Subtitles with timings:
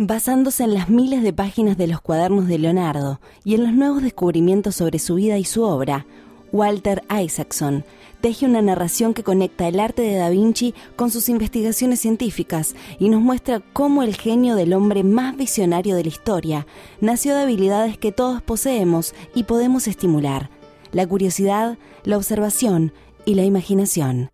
[0.00, 4.00] Basándose en las miles de páginas de los cuadernos de Leonardo y en los nuevos
[4.00, 6.06] descubrimientos sobre su vida y su obra,
[6.52, 7.84] Walter Isaacson
[8.20, 13.08] teje una narración que conecta el arte de Da Vinci con sus investigaciones científicas y
[13.08, 16.66] nos muestra cómo el genio del hombre más visionario de la historia
[17.00, 20.48] nació de habilidades que todos poseemos y podemos estimular,
[20.92, 22.92] la curiosidad, la observación
[23.24, 24.30] y la imaginación.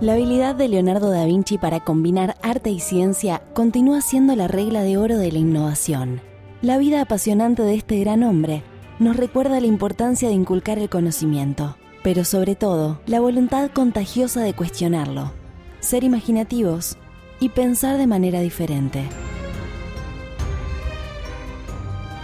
[0.00, 4.82] La habilidad de Leonardo da Vinci para combinar arte y ciencia continúa siendo la regla
[4.82, 6.20] de oro de la innovación.
[6.62, 8.62] La vida apasionante de este gran hombre
[9.00, 14.54] nos recuerda la importancia de inculcar el conocimiento, pero sobre todo la voluntad contagiosa de
[14.54, 15.32] cuestionarlo,
[15.80, 16.96] ser imaginativos
[17.40, 19.02] y pensar de manera diferente.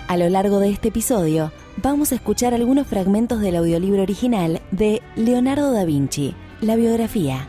[0.07, 1.51] A lo largo de este episodio,
[1.83, 7.49] vamos a escuchar algunos fragmentos del audiolibro original de Leonardo da Vinci, la biografía.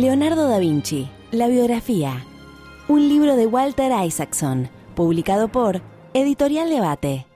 [0.00, 2.24] Leonardo da Vinci, la biografía,
[2.88, 5.82] un libro de Walter Isaacson, publicado por
[6.14, 7.26] Editorial Debate.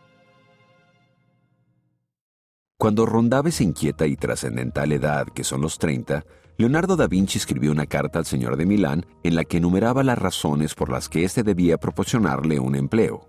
[2.78, 6.24] Cuando rondaba esa inquieta y trascendental edad que son los 30,
[6.56, 10.16] Leonardo da Vinci escribió una carta al señor de Milán en la que enumeraba las
[10.16, 13.28] razones por las que éste debía proporcionarle un empleo.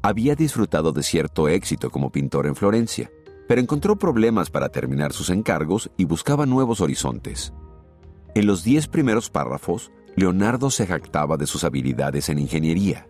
[0.00, 3.12] Había disfrutado de cierto éxito como pintor en Florencia,
[3.46, 7.52] pero encontró problemas para terminar sus encargos y buscaba nuevos horizontes.
[8.34, 13.06] En los diez primeros párrafos, Leonardo se jactaba de sus habilidades en ingeniería,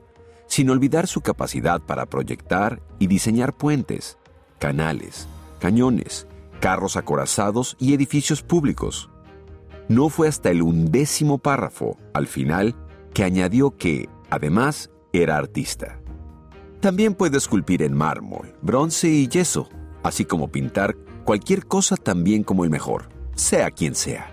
[0.46, 4.18] sin olvidar su capacidad para proyectar y diseñar puentes,
[4.58, 5.28] canales,
[5.60, 6.26] cañones,
[6.60, 9.10] carros acorazados y edificios públicos.
[9.88, 12.74] No fue hasta el undécimo párrafo, al final,
[13.14, 16.00] que añadió que, además, era artista.
[16.80, 19.68] También puede esculpir en mármol, bronce y yeso,
[20.02, 24.31] así como pintar cualquier cosa tan bien como el mejor, sea quien sea.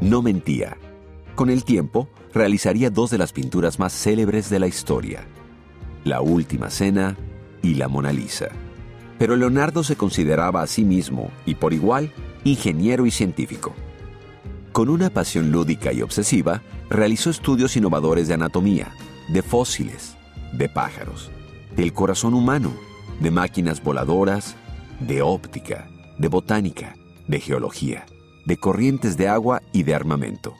[0.00, 0.78] No mentía.
[1.34, 5.26] Con el tiempo, realizaría dos de las pinturas más célebres de la historia,
[6.04, 7.18] La Última Cena
[7.62, 8.48] y La Mona Lisa.
[9.18, 12.12] Pero Leonardo se consideraba a sí mismo, y por igual,
[12.44, 13.74] ingeniero y científico.
[14.72, 18.94] Con una pasión lúdica y obsesiva, realizó estudios innovadores de anatomía,
[19.28, 20.16] de fósiles,
[20.54, 21.30] de pájaros,
[21.76, 22.72] del corazón humano,
[23.20, 24.56] de máquinas voladoras,
[25.00, 26.96] de óptica, de botánica,
[27.28, 28.06] de geología,
[28.50, 30.56] de corrientes de agua y de armamento.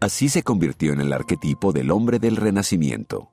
[0.00, 3.30] Así se convirtió en el arquetipo del hombre del Renacimiento,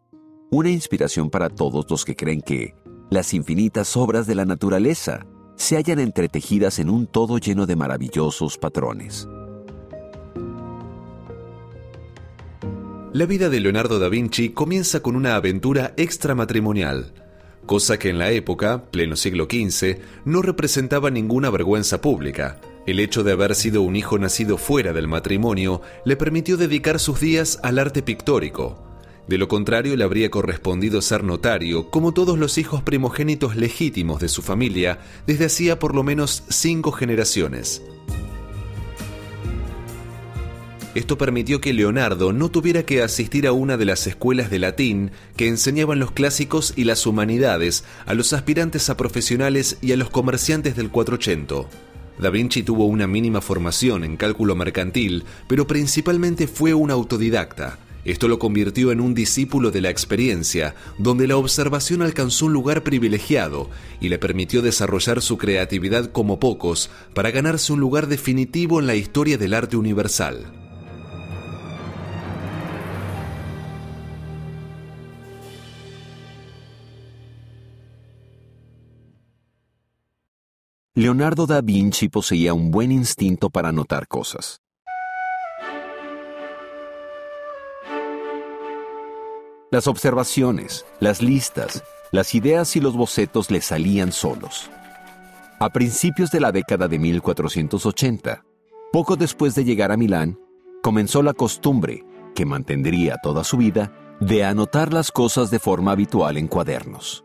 [0.51, 2.75] una inspiración para todos los que creen que
[3.09, 5.25] las infinitas obras de la naturaleza
[5.55, 9.27] se hallan entretejidas en un todo lleno de maravillosos patrones.
[13.11, 17.11] La vida de Leonardo da Vinci comienza con una aventura extramatrimonial,
[17.65, 22.59] cosa que en la época, pleno siglo XV, no representaba ninguna vergüenza pública.
[22.85, 27.21] El hecho de haber sido un hijo nacido fuera del matrimonio le permitió dedicar sus
[27.21, 28.77] días al arte pictórico.
[29.25, 34.27] De lo contrario, le habría correspondido ser notario, como todos los hijos primogénitos legítimos de
[34.27, 37.81] su familia desde hacía por lo menos cinco generaciones.
[40.93, 45.11] Esto permitió que Leonardo no tuviera que asistir a una de las escuelas de latín
[45.37, 50.09] que enseñaban los clásicos y las humanidades a los aspirantes a profesionales y a los
[50.09, 51.92] comerciantes del 480.
[52.19, 57.79] Da Vinci tuvo una mínima formación en cálculo mercantil, pero principalmente fue un autodidacta.
[58.05, 62.83] Esto lo convirtió en un discípulo de la experiencia, donde la observación alcanzó un lugar
[62.83, 63.69] privilegiado
[64.01, 68.95] y le permitió desarrollar su creatividad como pocos para ganarse un lugar definitivo en la
[68.95, 70.62] historia del arte universal.
[80.95, 84.61] Leonardo da Vinci poseía un buen instinto para notar cosas.
[89.71, 94.69] Las observaciones, las listas, las ideas y los bocetos le salían solos.
[95.59, 98.43] A principios de la década de 1480,
[98.91, 100.37] poco después de llegar a Milán,
[100.83, 102.05] comenzó la costumbre,
[102.35, 107.22] que mantendría toda su vida, de anotar las cosas de forma habitual en cuadernos.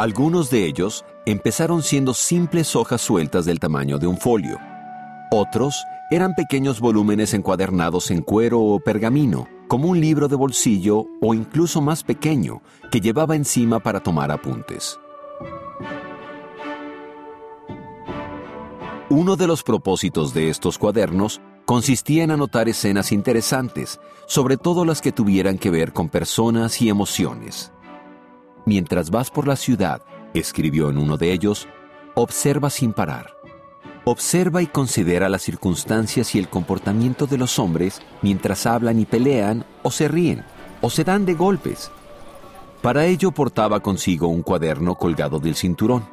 [0.00, 4.56] Algunos de ellos empezaron siendo simples hojas sueltas del tamaño de un folio.
[5.30, 11.34] Otros eran pequeños volúmenes encuadernados en cuero o pergamino, como un libro de bolsillo o
[11.34, 14.98] incluso más pequeño que llevaba encima para tomar apuntes.
[19.10, 25.02] Uno de los propósitos de estos cuadernos consistía en anotar escenas interesantes, sobre todo las
[25.02, 27.70] que tuvieran que ver con personas y emociones.
[28.66, 30.02] Mientras vas por la ciudad,
[30.34, 31.68] escribió en uno de ellos,
[32.14, 33.36] observa sin parar.
[34.04, 39.64] Observa y considera las circunstancias y el comportamiento de los hombres mientras hablan y pelean
[39.82, 40.44] o se ríen
[40.80, 41.90] o se dan de golpes.
[42.82, 46.08] Para ello portaba consigo un cuaderno colgado del cinturón.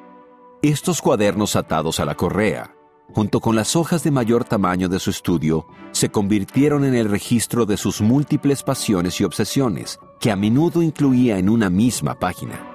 [0.61, 2.75] Estos cuadernos atados a la correa,
[3.13, 7.65] junto con las hojas de mayor tamaño de su estudio, se convirtieron en el registro
[7.65, 12.73] de sus múltiples pasiones y obsesiones, que a menudo incluía en una misma página.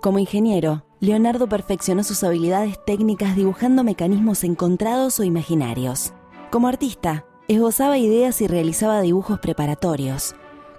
[0.00, 6.14] Como ingeniero, Leonardo perfeccionó sus habilidades técnicas dibujando mecanismos encontrados o imaginarios.
[6.50, 10.34] Como artista, esbozaba ideas y realizaba dibujos preparatorios.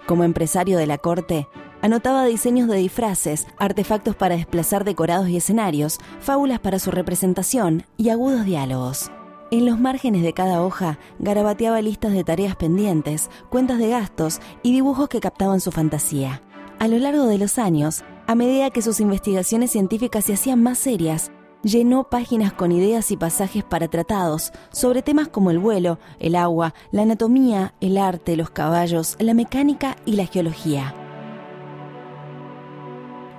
[0.08, 1.48] Como empresario de la corte,
[1.82, 8.10] anotaba diseños de disfraces, artefactos para desplazar decorados y escenarios, fábulas para su representación y
[8.10, 9.12] agudos diálogos.
[9.52, 14.72] En los márgenes de cada hoja garabateaba listas de tareas pendientes, cuentas de gastos y
[14.72, 16.42] dibujos que captaban su fantasía.
[16.80, 20.78] A lo largo de los años, a medida que sus investigaciones científicas se hacían más
[20.78, 21.32] serias,
[21.64, 26.74] llenó páginas con ideas y pasajes para tratados sobre temas como el vuelo, el agua,
[26.92, 30.96] la anatomía, el arte, los caballos, la mecánica y la geología.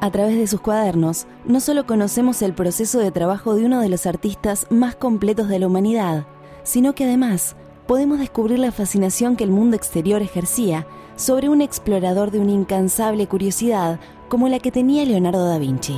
[0.03, 3.89] A través de sus cuadernos, no solo conocemos el proceso de trabajo de uno de
[3.89, 6.27] los artistas más completos de la humanidad,
[6.65, 7.55] sino que además
[7.87, 13.29] podemos descubrir la fascinación que el mundo exterior ejercía sobre un explorador de una incansable
[13.29, 15.97] curiosidad como la que tenía Leonardo da Vinci.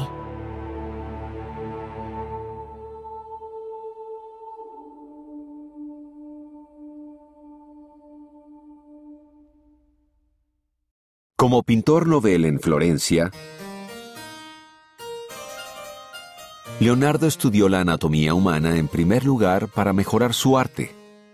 [11.36, 13.30] Como pintor novel en Florencia,
[16.80, 20.92] Leonardo estudió la anatomía humana en primer lugar para mejorar su arte.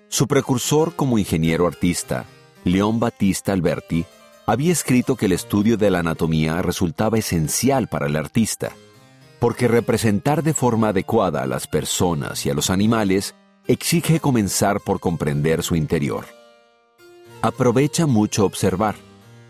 [0.08, 2.26] Su precursor como ingeniero artista,
[2.64, 4.04] León Battista Alberti,
[4.44, 8.72] había escrito que el estudio de la anatomía resultaba esencial para el artista,
[9.38, 13.34] porque representar de forma adecuada a las personas y a los animales
[13.66, 16.26] exige comenzar por comprender su interior.
[17.40, 18.96] Aprovecha mucho observar,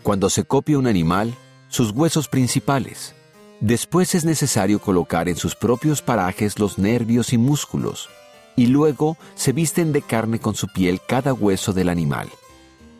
[0.03, 1.35] cuando se copia un animal,
[1.67, 3.13] sus huesos principales.
[3.61, 8.09] Después es necesario colocar en sus propios parajes los nervios y músculos,
[8.57, 12.29] y luego se visten de carne con su piel cada hueso del animal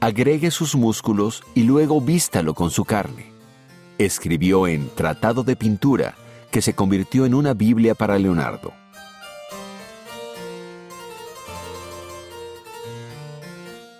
[0.02, 3.32] agregue sus músculos y luego vístalo con su carne.
[4.00, 6.16] Escribió en Tratado de Pintura,
[6.50, 8.74] que se convirtió en una Biblia para Leonardo.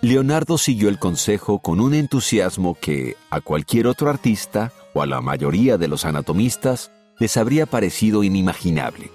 [0.00, 5.20] Leonardo siguió el consejo con un entusiasmo que a cualquier otro artista o a la
[5.20, 9.10] mayoría de los anatomistas les habría parecido inimaginable.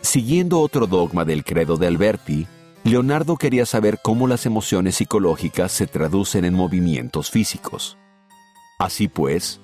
[0.00, 2.46] Siguiendo otro dogma del credo de Alberti,
[2.84, 7.96] Leonardo quería saber cómo las emociones psicológicas se traducen en movimientos físicos.
[8.78, 9.60] Así pues,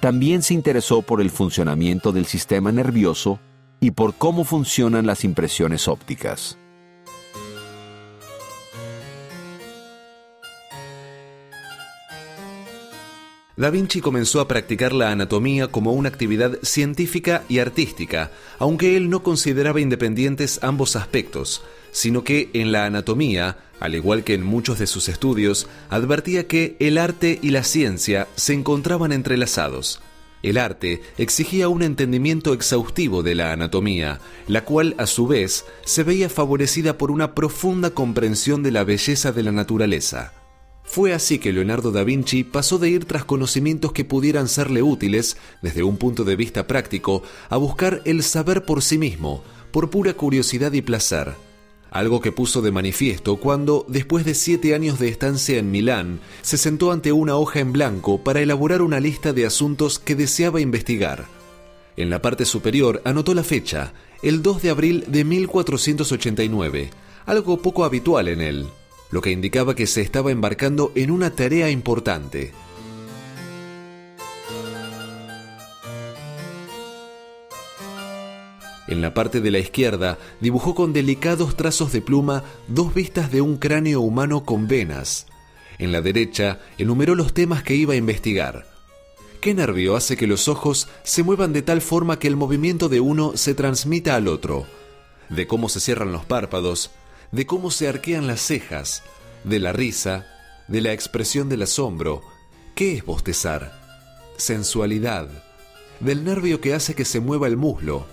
[0.00, 3.38] también se interesó por el funcionamiento del sistema nervioso
[3.80, 6.58] y por cómo funcionan las impresiones ópticas.
[13.54, 19.10] Da Vinci comenzó a practicar la anatomía como una actividad científica y artística, aunque él
[19.10, 24.78] no consideraba independientes ambos aspectos, sino que en la anatomía, al igual que en muchos
[24.78, 30.00] de sus estudios, advertía que el arte y la ciencia se encontraban entrelazados.
[30.42, 34.18] El arte exigía un entendimiento exhaustivo de la anatomía,
[34.48, 39.30] la cual a su vez se veía favorecida por una profunda comprensión de la belleza
[39.30, 40.32] de la naturaleza.
[40.92, 45.38] Fue así que Leonardo da Vinci pasó de ir tras conocimientos que pudieran serle útiles,
[45.62, 50.12] desde un punto de vista práctico, a buscar el saber por sí mismo, por pura
[50.12, 51.32] curiosidad y placer
[51.90, 56.56] algo que puso de manifiesto cuando, después de siete años de estancia en Milán, se
[56.56, 61.26] sentó ante una hoja en blanco para elaborar una lista de asuntos que deseaba investigar.
[61.96, 66.90] En la parte superior anotó la fecha, el 2 de abril de 1489,
[67.26, 68.66] algo poco habitual en él,
[69.12, 72.52] lo que indicaba que se estaba embarcando en una tarea importante.
[78.88, 83.40] En la parte de la izquierda dibujó con delicados trazos de pluma dos vistas de
[83.40, 85.26] un cráneo humano con venas.
[85.78, 88.66] En la derecha enumeró los temas que iba a investigar.
[89.40, 93.00] ¿Qué nervio hace que los ojos se muevan de tal forma que el movimiento de
[93.00, 94.66] uno se transmita al otro?
[95.28, 96.90] De cómo se cierran los párpados,
[97.32, 99.02] de cómo se arquean las cejas,
[99.42, 100.26] de la risa,
[100.68, 102.22] de la expresión del asombro.
[102.74, 103.80] ¿Qué es bostezar?
[104.36, 105.28] Sensualidad,
[106.00, 108.06] del nervio que hace que se mueva el muslo,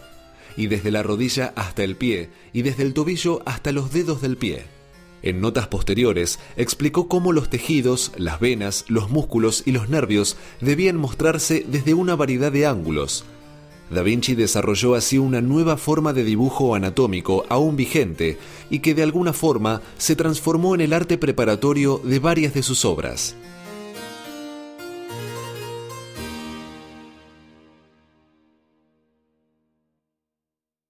[0.56, 4.38] y desde la rodilla hasta el pie, y desde el tobillo hasta los dedos del
[4.38, 4.64] pie.
[5.22, 10.96] En notas posteriores explicó cómo los tejidos, las venas, los músculos y los nervios debían
[10.96, 13.26] mostrarse desde una variedad de ángulos.
[13.90, 18.38] Da Vinci desarrolló así una nueva forma de dibujo anatómico aún vigente
[18.70, 22.86] y que de alguna forma se transformó en el arte preparatorio de varias de sus
[22.86, 23.36] obras.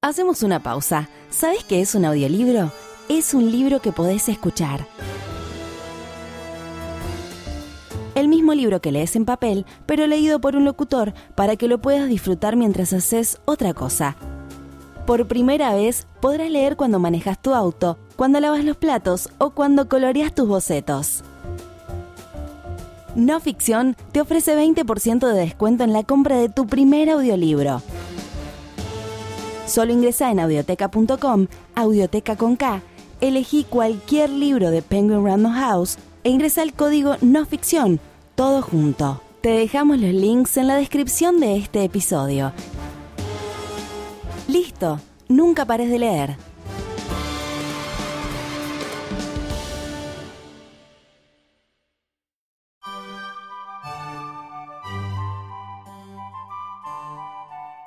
[0.02, 1.10] Hacemos una pausa.
[1.30, 2.72] ¿Sabes qué es un audiolibro?
[3.10, 4.88] Es un libro que podés escuchar.
[8.20, 11.78] El mismo libro que lees en papel, pero leído por un locutor para que lo
[11.80, 14.18] puedas disfrutar mientras haces otra cosa.
[15.06, 19.88] Por primera vez podrás leer cuando manejas tu auto, cuando lavas los platos o cuando
[19.88, 21.24] coloreas tus bocetos.
[23.16, 27.82] No Ficción te ofrece 20% de descuento en la compra de tu primer audiolibro.
[29.66, 32.82] Solo ingresa en audioteca.com, audioteca con K,
[33.22, 38.02] elegí cualquier libro de Penguin Random House e ingresa el código no ficción,
[38.40, 39.22] todo junto.
[39.42, 42.54] Te dejamos los links en la descripción de este episodio.
[44.48, 46.38] Listo, nunca pares de leer.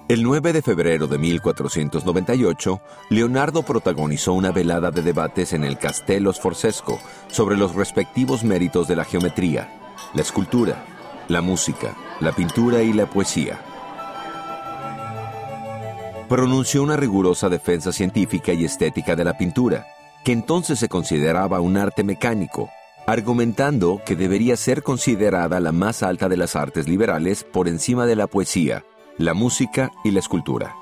[0.07, 6.31] El 9 de febrero de 1498, Leonardo protagonizó una velada de debates en el Castello
[6.35, 9.82] Sforzesco sobre los respectivos méritos de la geometría,
[10.15, 10.85] la escultura,
[11.29, 13.61] la música, la pintura y la poesía.
[16.29, 19.87] Pronunció una rigurosa defensa científica y estética de la pintura,
[20.25, 22.71] que entonces se consideraba un arte mecánico,
[23.07, 28.17] argumentando que debería ser considerada la más alta de las artes liberales por encima de
[28.17, 28.85] la poesía
[29.19, 30.75] la música y la escultura.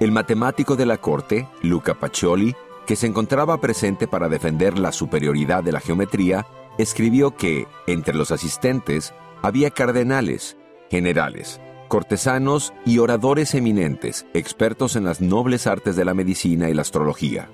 [0.00, 2.54] El matemático de la corte, Luca Pacioli,
[2.88, 6.46] que se encontraba presente para defender la superioridad de la geometría,
[6.78, 10.56] escribió que, entre los asistentes, había cardenales,
[10.90, 16.80] generales, cortesanos y oradores eminentes, expertos en las nobles artes de la medicina y la
[16.80, 17.50] astrología.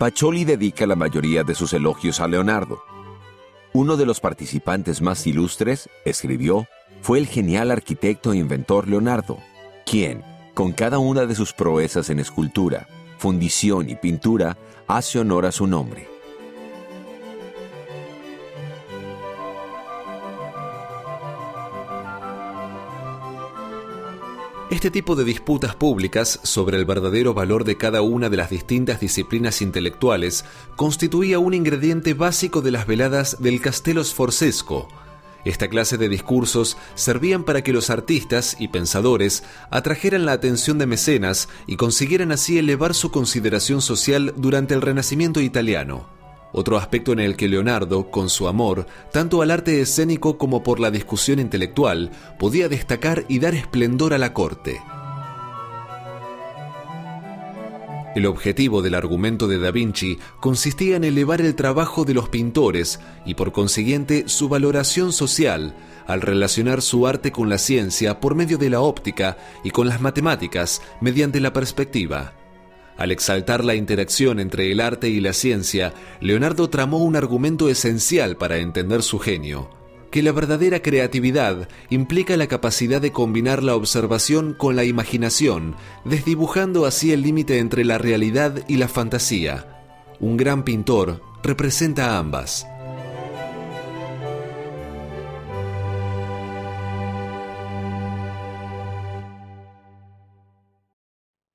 [0.00, 2.82] Pacioli dedica la mayoría de sus elogios a Leonardo,
[3.72, 6.66] uno de los participantes más ilustres, escribió,
[7.02, 9.38] fue el genial arquitecto e inventor Leonardo,
[9.86, 10.24] quien,
[10.54, 12.88] con cada una de sus proezas en escultura,
[13.24, 16.06] fundición y pintura, hace honor a su nombre.
[24.70, 29.00] Este tipo de disputas públicas sobre el verdadero valor de cada una de las distintas
[29.00, 30.44] disciplinas intelectuales
[30.76, 34.86] constituía un ingrediente básico de las veladas del Castello Sforzesco.
[35.44, 40.86] Esta clase de discursos servían para que los artistas y pensadores atrajeran la atención de
[40.86, 46.14] mecenas y consiguieran así elevar su consideración social durante el Renacimiento italiano
[46.56, 50.78] otro aspecto en el que Leonardo, con su amor, tanto al arte escénico como por
[50.78, 54.80] la discusión intelectual, podía destacar y dar esplendor a la corte.
[58.14, 63.00] El objetivo del argumento de Da Vinci consistía en elevar el trabajo de los pintores
[63.26, 65.74] y por consiguiente su valoración social,
[66.06, 70.00] al relacionar su arte con la ciencia por medio de la óptica y con las
[70.00, 72.34] matemáticas mediante la perspectiva.
[72.96, 78.36] Al exaltar la interacción entre el arte y la ciencia, Leonardo tramó un argumento esencial
[78.36, 79.70] para entender su genio,
[80.14, 86.86] que la verdadera creatividad implica la capacidad de combinar la observación con la imaginación, desdibujando
[86.86, 89.82] así el límite entre la realidad y la fantasía.
[90.20, 92.64] Un gran pintor representa ambas.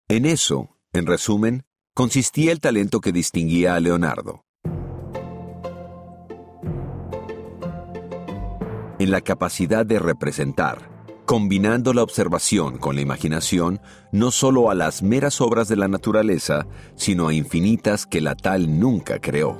[0.10, 1.64] En eso, en resumen,
[1.94, 4.44] consistía el talento que distinguía a Leonardo.
[9.00, 10.90] En la capacidad de representar,
[11.26, 13.80] combinando la observación con la imaginación,
[14.12, 18.78] no solo a las meras obras de la naturaleza, sino a infinitas que la tal
[18.78, 19.58] nunca creó.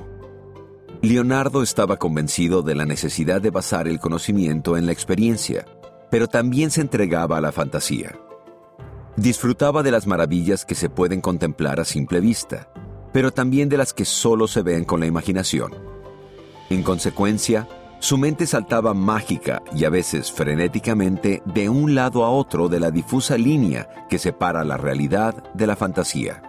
[1.00, 5.64] Leonardo estaba convencido de la necesidad de basar el conocimiento en la experiencia,
[6.10, 8.18] pero también se entregaba a la fantasía.
[9.16, 12.70] Disfrutaba de las maravillas que se pueden contemplar a simple vista,
[13.14, 15.72] pero también de las que solo se ven con la imaginación.
[16.68, 17.66] En consecuencia,
[18.00, 22.90] su mente saltaba mágica y a veces frenéticamente de un lado a otro de la
[22.90, 26.42] difusa línea que separa la realidad de la fantasía.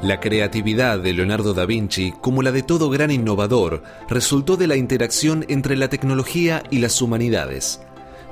[0.00, 4.76] La creatividad de Leonardo da Vinci, como la de todo gran innovador, resultó de la
[4.76, 7.80] interacción entre la tecnología y las humanidades.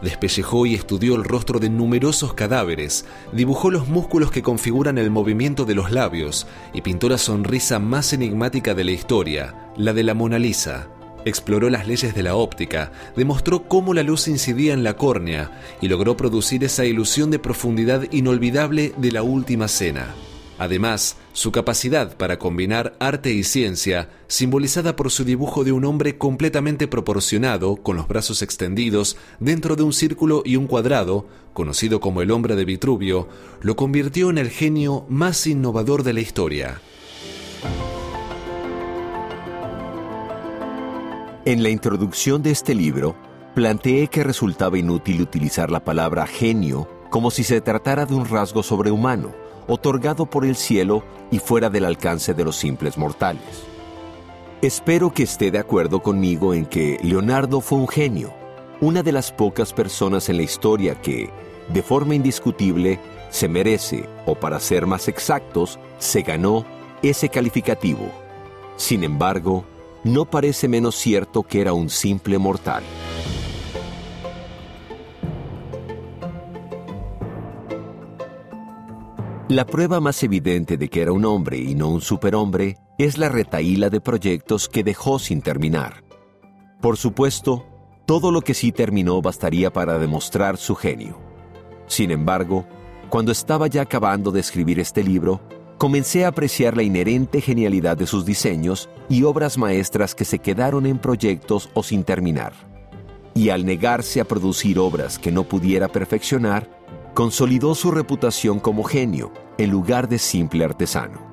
[0.02, 5.66] Despellejó y estudió el rostro de numerosos cadáveres, dibujó los músculos que configuran el movimiento
[5.66, 10.14] de los labios y pintó la sonrisa más enigmática de la historia, la de la
[10.14, 10.88] Mona Lisa.
[11.26, 15.50] Exploró las leyes de la óptica, demostró cómo la luz incidía en la córnea
[15.82, 20.14] y logró producir esa ilusión de profundidad inolvidable de la última cena.
[20.60, 26.18] Además, su capacidad para combinar arte y ciencia, simbolizada por su dibujo de un hombre
[26.18, 32.20] completamente proporcionado, con los brazos extendidos, dentro de un círculo y un cuadrado, conocido como
[32.20, 33.26] el hombre de Vitruvio,
[33.62, 36.82] lo convirtió en el genio más innovador de la historia.
[41.46, 43.16] En la introducción de este libro,
[43.54, 48.62] planteé que resultaba inútil utilizar la palabra genio como si se tratara de un rasgo
[48.62, 49.39] sobrehumano
[49.70, 53.42] otorgado por el cielo y fuera del alcance de los simples mortales.
[54.62, 58.34] Espero que esté de acuerdo conmigo en que Leonardo fue un genio,
[58.80, 61.30] una de las pocas personas en la historia que,
[61.68, 62.98] de forma indiscutible,
[63.30, 66.64] se merece, o para ser más exactos, se ganó
[67.00, 68.10] ese calificativo.
[68.76, 69.64] Sin embargo,
[70.02, 72.82] no parece menos cierto que era un simple mortal.
[79.50, 83.28] La prueba más evidente de que era un hombre y no un superhombre es la
[83.28, 86.04] retaíla de proyectos que dejó sin terminar.
[86.80, 87.66] Por supuesto,
[88.06, 91.18] todo lo que sí terminó bastaría para demostrar su genio.
[91.88, 92.64] Sin embargo,
[93.08, 95.40] cuando estaba ya acabando de escribir este libro,
[95.78, 100.86] comencé a apreciar la inherente genialidad de sus diseños y obras maestras que se quedaron
[100.86, 102.52] en proyectos o sin terminar.
[103.34, 106.79] Y al negarse a producir obras que no pudiera perfeccionar,
[107.14, 111.30] consolidó su reputación como genio en lugar de simple artesano.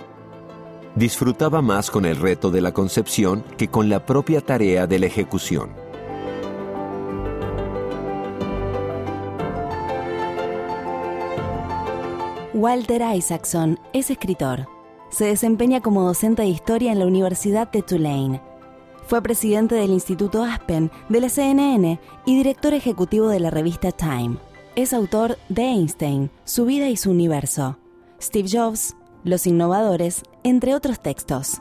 [0.95, 5.05] Disfrutaba más con el reto de la concepción que con la propia tarea de la
[5.05, 5.69] ejecución.
[12.53, 14.67] Walter Isaacson es escritor.
[15.11, 18.41] Se desempeña como docente de historia en la Universidad de Tulane.
[19.05, 24.37] Fue presidente del Instituto Aspen de la CNN y director ejecutivo de la revista Time
[24.77, 27.79] es autor de Einstein, Su vida y su universo,
[28.21, 31.59] Steve Jobs, Los innovadores, entre otros textos.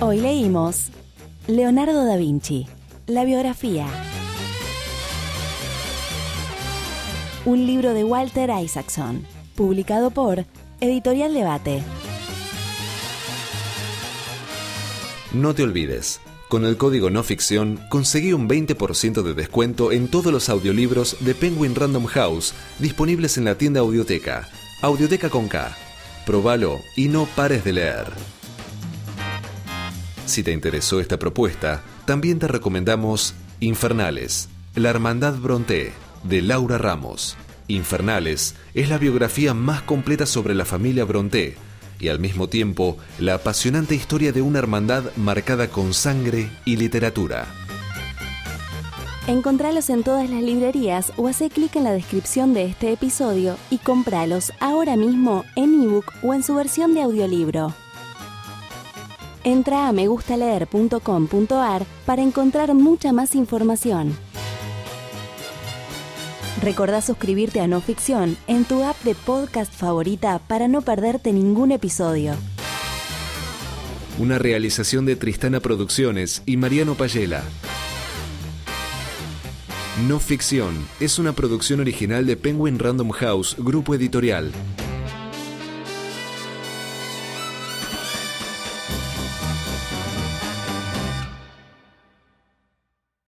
[0.00, 0.90] Hoy leímos
[1.46, 2.66] Leonardo da Vinci,
[3.06, 3.86] la biografía.
[7.44, 10.46] Un libro de Walter Isaacson, publicado por
[10.80, 11.82] Editorial Debate.
[15.32, 20.32] No te olvides, con el código no ficción conseguí un 20% de descuento en todos
[20.32, 24.48] los audiolibros de Penguin Random House disponibles en la tienda Audioteca.
[24.80, 25.76] Audioteca con K.
[26.24, 28.06] Probalo y no pares de leer.
[30.24, 35.92] Si te interesó esta propuesta, también te recomendamos Infernales, La Hermandad Bronté
[36.24, 37.36] de Laura Ramos.
[37.68, 41.56] Infernales es la biografía más completa sobre la familia Bronté
[42.00, 47.46] y al mismo tiempo la apasionante historia de una hermandad marcada con sangre y literatura.
[49.26, 53.78] Encontralos en todas las librerías o hace clic en la descripción de este episodio y
[53.78, 57.72] compralos ahora mismo en ebook o en su versión de audiolibro.
[59.42, 64.14] Entra a megustaleer.com.ar para encontrar mucha más información.
[66.64, 71.72] Recordá suscribirte a No Ficción en tu app de podcast favorita para no perderte ningún
[71.72, 72.32] episodio.
[74.18, 77.42] Una realización de Tristana Producciones y Mariano Payela.
[80.08, 84.50] No Ficción es una producción original de Penguin Random House, grupo editorial.